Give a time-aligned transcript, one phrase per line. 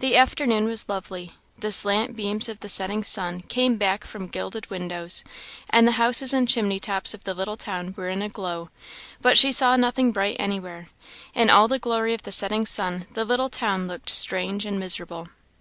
[0.00, 4.68] The afternoon was lovely; the slant beams of the setting sun came back from gilded
[4.68, 5.22] windows,
[5.70, 8.70] and the houses and chimney tops of the little town were in a glow;
[9.20, 10.88] but she saw nothing bright anywhere;
[11.34, 15.28] in all the glory of the setting sun the little town looked strange and miserable.